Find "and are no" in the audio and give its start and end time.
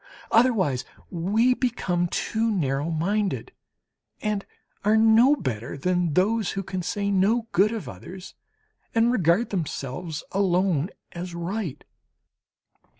4.19-5.35